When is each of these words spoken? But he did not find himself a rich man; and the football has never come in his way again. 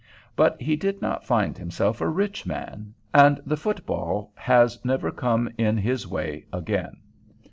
But 0.35 0.59
he 0.59 0.75
did 0.75 0.99
not 0.99 1.27
find 1.27 1.55
himself 1.59 2.01
a 2.01 2.09
rich 2.09 2.43
man; 2.43 2.95
and 3.13 3.39
the 3.45 3.55
football 3.55 4.31
has 4.33 4.83
never 4.83 5.11
come 5.11 5.47
in 5.59 5.77
his 5.77 6.07
way 6.07 6.47
again. 6.51 6.97